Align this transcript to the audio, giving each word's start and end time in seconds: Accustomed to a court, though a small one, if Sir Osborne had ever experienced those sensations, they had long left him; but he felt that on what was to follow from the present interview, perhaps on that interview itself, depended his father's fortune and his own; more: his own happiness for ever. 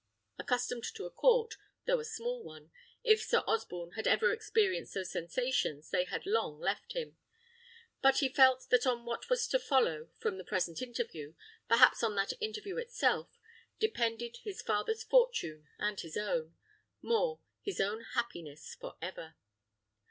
Accustomed 0.39 0.85
to 0.95 1.05
a 1.05 1.11
court, 1.11 1.57
though 1.85 1.99
a 1.99 2.03
small 2.05 2.41
one, 2.43 2.71
if 3.03 3.21
Sir 3.21 3.43
Osborne 3.45 3.91
had 3.91 4.07
ever 4.07 4.33
experienced 4.33 4.95
those 4.95 5.11
sensations, 5.11 5.91
they 5.91 6.05
had 6.05 6.25
long 6.25 6.59
left 6.59 6.93
him; 6.93 7.17
but 8.01 8.17
he 8.17 8.27
felt 8.27 8.65
that 8.71 8.87
on 8.87 9.05
what 9.05 9.29
was 9.29 9.45
to 9.49 9.59
follow 9.59 10.09
from 10.17 10.39
the 10.39 10.43
present 10.43 10.81
interview, 10.81 11.35
perhaps 11.69 12.01
on 12.01 12.15
that 12.15 12.33
interview 12.41 12.77
itself, 12.77 13.37
depended 13.77 14.37
his 14.37 14.63
father's 14.63 15.03
fortune 15.03 15.67
and 15.77 15.99
his 15.99 16.17
own; 16.17 16.55
more: 17.03 17.39
his 17.61 17.79
own 17.79 18.01
happiness 18.15 18.73
for 18.79 18.95
ever. 19.03 19.35